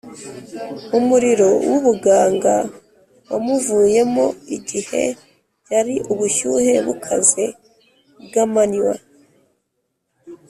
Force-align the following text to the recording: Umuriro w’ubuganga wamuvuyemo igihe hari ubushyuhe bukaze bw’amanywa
Umuriro 0.97 1.49
w’ubuganga 1.69 2.55
wamuvuyemo 3.29 4.25
igihe 4.55 5.03
hari 5.69 5.95
ubushyuhe 6.11 6.73
bukaze 6.85 7.45
bw’amanywa 8.25 8.93